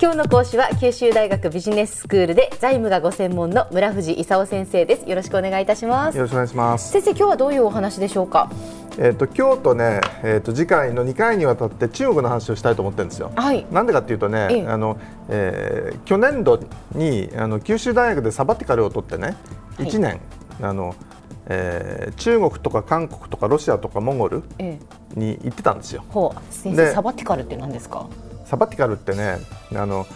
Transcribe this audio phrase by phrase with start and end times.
[0.00, 5.08] 今日の講師は九州大学ビジネススクールで財務がご専門の村藤勲先生です。
[5.08, 6.16] よろしくお願いいたします。
[6.16, 6.90] よろしくお願いします。
[6.90, 8.50] 先生今日はどういうお話でしょうか？
[8.98, 13.30] えっ、と今日とね、えっ、と次回の2回にわたって中国の話をしたいと思ってるんですよ。
[13.36, 13.66] はい。
[13.70, 14.66] なんでかっていうとね、ええ。
[14.66, 16.58] あの、えー去年度
[16.94, 19.36] にあの九州大学でサバティカルを取ってね、
[19.76, 19.86] はい。
[19.86, 20.18] 1年
[20.62, 20.94] あの、
[21.46, 24.78] えー中国とか韓国とかロシアとかモンゴルえ
[25.14, 25.20] え。
[25.20, 26.04] に行ってたんですよ。
[26.08, 26.40] ほう。
[26.54, 28.06] 先で生サバティカルって何ですか？
[28.50, 29.38] サバティカルってね、
[29.74, 30.06] あの。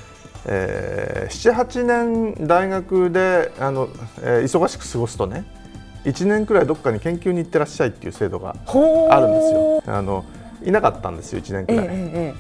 [0.47, 3.89] えー、7、8年大学であの、
[4.21, 5.47] えー忙しく過ごすとね
[6.05, 8.55] 1年くらいどっかに研究に行ってらっしゃいっていう制度が
[9.11, 9.83] あるんですよ。
[9.87, 10.27] あの
[10.63, 11.87] いなかったんですよ1年くええらい。
[11.91, 12.35] え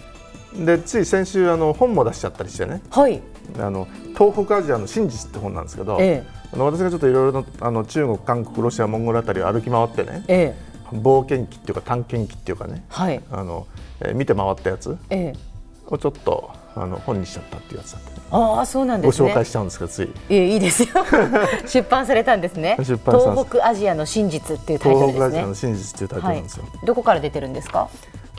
[0.60, 0.64] え。
[0.66, 2.82] でつい先週あの本も出しちゃったりしてね。
[2.90, 3.22] はい。
[3.58, 10.54] あの東北アジアの真実って本なんですけど、えあの私がちょっといろいろなあの中国韓国ロシアモンゴルあたりを歩き回ってねえ
[10.92, 10.96] え。
[10.98, 13.22] 冒険記っていうか探検記っていうかねはい。
[13.32, 13.66] あの、
[14.00, 14.98] えー見て回ったやつ。
[15.08, 15.53] ええ
[15.88, 19.28] をちょっとあの本にしちゃったっていうやつだって、ああそうなんですね。
[19.28, 20.06] ご紹介しちゃうんですけどつい。
[20.06, 20.88] いえいいですよ。
[21.66, 22.76] 出版されたんですね。
[22.80, 23.32] 出版した。
[23.32, 25.20] んです東北アジアの真実っていうタイトルですね。
[25.20, 26.64] 東北アジアの真実っていうタイトルなんですよ。
[26.84, 27.88] どこから出てるんですか？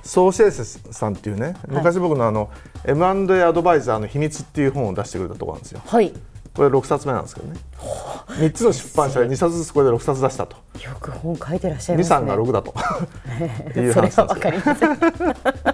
[0.03, 2.49] ソーシェイセスさんっていうね昔僕のあの
[2.85, 5.81] M&A アドバイザーの秘密っていう本を出してくれたところなんですよ。
[5.85, 6.13] はい。
[6.55, 7.59] これ6冊目なんですけどね。
[8.29, 10.55] 3つの出版社で2冊ずつこれで6冊出したと。
[10.81, 12.17] よく本書いてらっしゃいますね。
[12.17, 12.73] 23が6だと。
[13.79, 14.97] いう話なはんですよわかりません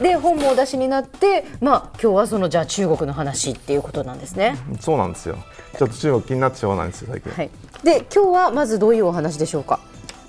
[0.00, 4.56] で本もお出しになってまあ今日はそのじゃあ中国の話っていうことなんですね。
[4.80, 5.38] そうなんですよ。
[5.78, 7.50] ちょっと中国気になってしょうがないんですよ最近、はい。
[7.82, 9.80] で今日はまずどういうお話でしょうか？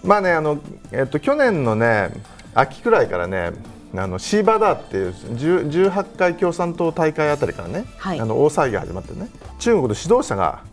[0.04, 0.60] まあねあの、
[0.92, 2.12] えっと、去年のね
[2.54, 3.52] 秋くらいからね
[3.96, 8.20] あのシーバーダーっていう10 18回共産党大会あたりからね、はい。
[8.20, 9.30] あの大騒ぎが始まってね
[9.60, 10.64] 中国の指導者が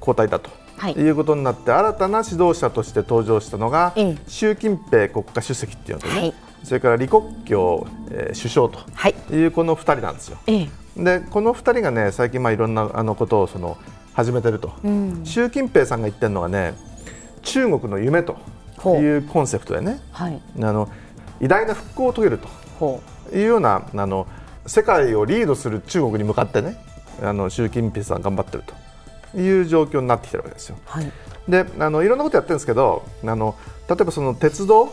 [0.00, 0.92] 交代だと、はい。
[0.92, 4.16] い、うことになって新たな指導者として登場したのが、ええ。
[4.26, 6.34] 習近平国家主席っていうのとね、はい
[6.68, 9.14] それから李克強、えー首相とはい。
[9.30, 10.36] いうこの2人なんですよ。
[10.46, 10.68] ええ。
[10.96, 13.78] でこの2人がね最近まあいろんなあのことをその
[14.12, 15.22] 始めてると、ん。
[15.24, 16.74] 習近平さんが言ってるのがね
[17.42, 18.36] 中国の夢と
[18.84, 20.00] いうコンセプトでね。
[20.12, 20.40] はい。
[20.58, 20.90] あの
[21.40, 22.38] 偉大な復興を遂げる
[22.78, 23.00] ほ
[23.30, 24.26] というようなあの
[24.66, 26.76] 世界をリードする中国に向かってね
[27.22, 28.64] あの習近平さん頑張ってる
[29.32, 30.76] という状況になってきてるわけですよ。
[30.76, 31.10] うはい。
[31.48, 33.54] であのいろんなことやってるんですけどあの
[33.88, 34.92] 例えばその鉄道、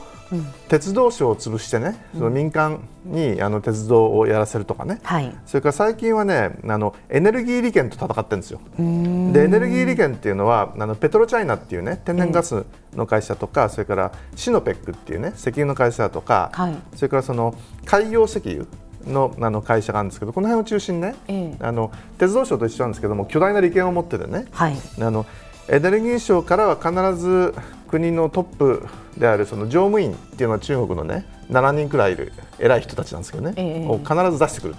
[0.69, 5.35] 鉄道省を潰してねその民間にあの鉄道をやらせるとかね、はい。
[5.45, 8.59] それから最近はねあのエネルギー利権と戦ってるんですよ。
[8.77, 12.65] でエネルギー利権っていうのはあのペトロチャイナっていうね天然ガス
[12.95, 16.75] の会社とか、それからシノペックっていうね石油の会社とか、はい。
[16.95, 17.55] それからその
[17.85, 18.65] 海洋石油
[19.05, 21.55] のあの会社があるんですけどこの辺を中心にね、ええ。
[21.59, 24.75] あの鉄道省と一緒なんですけども巨大な利権を持っててね、はい。
[24.99, 25.27] あの
[25.67, 27.53] エネルギー省からは必ず
[27.99, 33.87] 国のトップであるその乗務員っていうのは中国のね7人くらいいる偉い人たちなんですけどね、ええ。
[33.87, 34.75] を必ず出してくる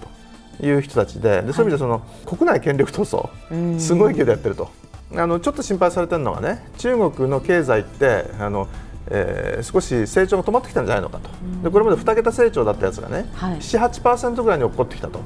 [0.59, 4.71] という人たちででそういう意味でその、国内権力闘争すごい勢いでやってると。
[5.15, 8.67] あのちょっと心配されてるのがね中国の経済ってあの
[9.09, 11.31] えー少し成長が止まってきたんじゃないのかと、
[11.63, 13.59] でこれまで2桁成長だったやつがね、はい。
[13.59, 15.21] 7、8%ぐらいに落っこってきたと。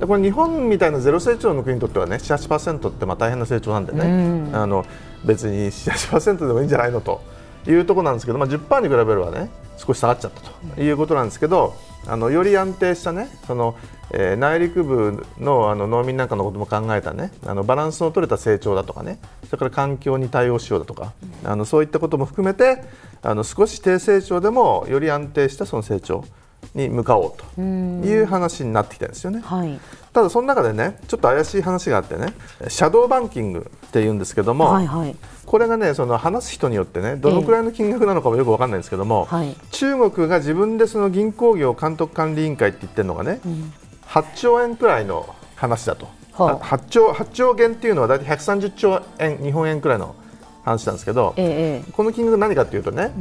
[0.00, 4.84] でこれ日本みたいなゼロ成長の国にとってはね7、8%ってまあ大変な成長なんでね、あの
[5.24, 7.22] 別に7、8%でもいいんじゃないのと。
[7.70, 10.80] いうところなんですけど、まあ、10%に比べればね少し下がっちゃったと。
[10.80, 11.74] いうことなんですけど、
[12.06, 13.76] あのより安定したねその、
[14.12, 21.12] えー内陸部のあの農民なんかのことも考えたねあのバランスの取れた成長だとかねそれから環境に対応しようだとか、
[21.44, 22.84] あのそういったことも含めて
[23.22, 26.24] あの少し低成長でもより安定したその成長
[26.74, 29.40] に向かおうという話になってきたんですよね。
[29.40, 29.78] はい。
[30.12, 32.32] ただその中でねちょっと怪しい話があってね
[32.68, 35.16] シャドーバンキングっていうんですけども、はいはい。
[35.44, 39.54] これがねその話す人によってねどのくらいの金額なのかもよくわかんないんですけども、はい。
[39.70, 43.40] 中国が自分でその銀行業監督管理委員会って言ってるのがね、
[44.06, 46.52] 8兆円くらいの話だと、はあ。
[46.52, 50.14] あ8兆8兆元っていうのは大体130兆円日本円くらいの
[50.64, 53.12] 話なんですけど、ええこの金額何かっていうとね、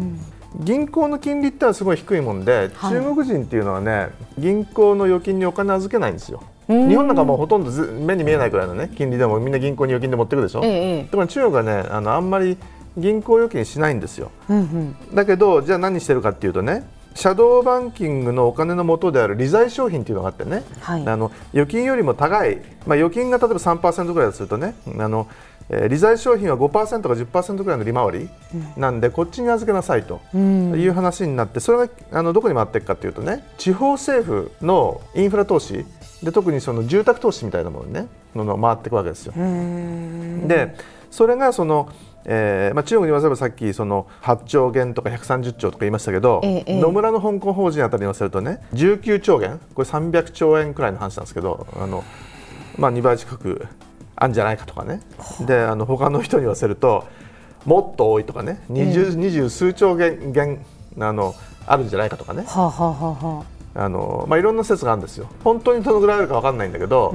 [0.59, 2.93] 銀行の金利ってのはすごい低いもんで、はい。
[2.93, 6.43] 中国人っていうのはね銀行の預金にお金預けないんですよ。
[6.67, 6.89] うん。
[6.89, 10.61] 日本なんかもうほとんどず目に見えないくらいのね金利でもみんな銀行に預金で持ってくるでしょ？
[10.63, 11.03] ええええ。
[11.05, 12.57] とこ中国はねあのあんまり
[12.97, 14.31] 銀行預金しないんですよ。
[14.49, 15.15] うんうん。
[15.15, 21.07] だけどじゃあ何してるかっていうとねシャドーバンキングのお金の元である利財商品っていうのがあってね、はい。
[21.07, 25.29] あの預金よりも高い、まあ、預金が例えば3%ぐらいするとねあの、
[25.69, 28.29] えー利財商品は5%か10%ぐらいの利回り
[28.77, 35.85] なんで、こっちに預けなさいという話になってそれがあのどこに回っていくかというとね地方政府のインフラ投資
[36.23, 39.33] で特にその住宅投資みたいなものにねの回っていくわけですよ。
[39.33, 40.75] で
[41.11, 41.89] それがその
[42.25, 52.03] えーまあ、中国に言わせればさっきその8兆元とか130兆とか言いましたけど、ええ、野村の香港法人あたりに言わせるとね19兆元これ300兆円くらいの話なんですけどあの、
[52.77, 53.67] まあ、2倍近く
[54.15, 55.01] あるんじゃないかとかね。
[55.45, 57.05] であの他の人に言わせると
[57.65, 58.63] もっと多いとかね。
[58.69, 60.59] 二十,、二十数兆元元
[60.99, 61.35] あの
[61.67, 62.43] あるんじゃないかとかね。
[62.47, 63.43] はあはあはあ
[63.75, 63.89] あ。
[63.89, 67.13] のまあ、いろんな説があるんですよ、本当にどのぐらいあるか分かんないんだけど、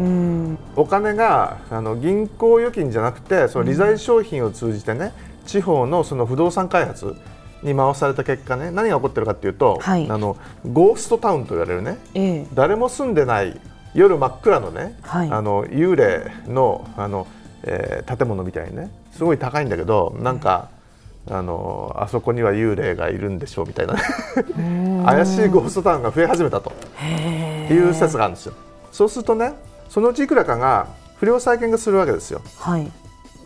[0.76, 5.14] お金があの銀行預金じゃなくてその利財商品を通じてね、
[5.46, 7.17] 地方のその不動産開発
[7.62, 10.37] に回された結果ね何が起こってるかというと、はい、あの
[10.70, 13.58] ゴーストタウンと言われるね、えー、誰も住んでない
[13.94, 17.26] 夜真っ暗のね、はい、あの幽霊のあの、
[17.64, 20.69] えー、建物みたいにねすごい高いんだけどなんか、
[21.28, 23.94] あのあそこには幽霊がいるんでしょうみたいな
[25.04, 26.72] 怪しいゴーストタウンが増え始めたと。
[27.75, 28.54] いう説があるんですよ。
[28.90, 29.52] そうするとね
[29.88, 30.88] そのうちいくらかが
[31.19, 32.43] 不良債権化するわけですよ。
[32.58, 32.90] はい、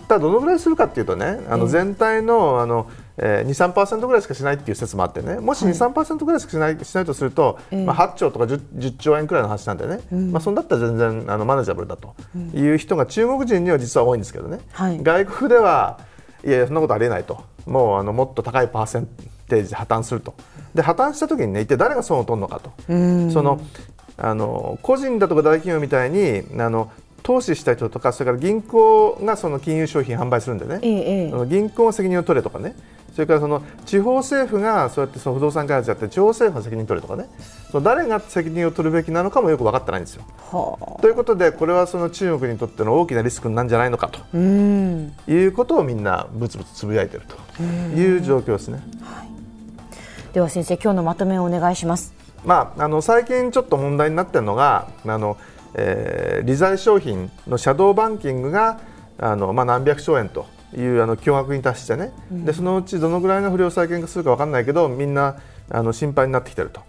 [0.09, 5.37] ただどのぐらいするかっていうとねあの全体のあの、えー、23%ぐらいしかしないっていう説もあってね。
[5.37, 12.15] もし23%ぐらいしかしないしないとすると、まあ、8兆とか 10, 10, 兆円くらいの話なんでね、まあ、そんだったら全然あのマネジャブルだと
[12.55, 16.01] いう人が中国人には実は多いんですけどね、はい、外国では
[16.45, 17.43] いやいやそんなことありえないと。
[17.67, 19.07] もうあのもっと高いパーセン
[19.49, 20.35] テージで破綻すると。
[20.75, 22.73] で破綻した時にね一体誰が損を取るのかと。
[22.89, 23.61] その
[24.17, 26.91] あの個人だとか大企業みたいにあの
[27.23, 32.77] 投資した人とかそれから銀行がその金融商品販売するんでね、ええ、銀行が責任を取れとかね
[33.15, 37.29] それからその地方政府がそうやってその不動産開発やって地方政府が責任取れとかね
[37.71, 40.25] その誰が責任を取るべきなのかもよく分かってないんですよ。
[41.01, 47.27] ということでこれはその中国にとっての大きなリスクなんじゃないのかということをみんなぶつぶつつぶやいている
[47.57, 48.83] という状況ですね。
[49.03, 49.29] はい、
[50.33, 52.13] では先生今日のまとめをお願いします。
[52.45, 55.37] まあ、あの最近ちょっと問題になっているのがあの、
[55.75, 58.81] えー、利財商品のシャドーバンキングが
[59.19, 60.47] あの、まあ、何百兆円と
[60.77, 65.37] いうあの巨額に達してね、うん、でそのうちどのぐらいの不良債権化するか分からないけどみんな
[65.71, 66.81] あの心配になってきてると。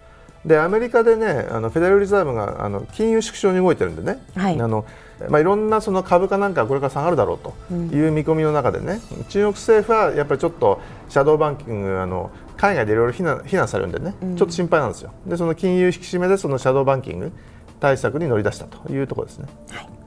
[0.46, 4.86] でアメリカでねあのフェデラルリザーブがあの金融縮小に動いてるんでね、はい、あの
[5.30, 15.14] まあ、いろんなその株価なんかこれから下がるだろうという見込みの中でね、うん、中国政府はやっぱりちょっとシャドーバンキングあの海外でいろいろ非難非難されるんでね、うん、ちょっと心配なんですよ。
[15.26, 17.32] でその金融引き締めでそのシャドーバンキング
[17.80, 19.48] 対策に乗り出したというところですね。
[19.70, 20.05] はい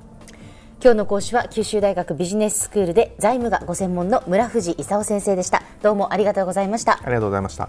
[0.81, 5.65] 今日の講師は九州大学ビジネススクールで財務がご専門の村藤勲先生でした。
[5.83, 7.01] どうもありがとうございました。
[7.03, 7.69] ありがとうございました。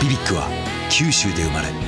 [0.00, 0.48] BBIQ は
[0.90, 1.87] 九州で生まれ